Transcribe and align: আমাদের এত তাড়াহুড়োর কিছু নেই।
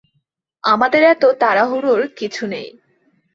আমাদের 0.63 1.01
এত 1.03 1.23
তাড়াহুড়োর 1.39 2.01
কিছু 2.17 2.43
নেই। 2.47 2.67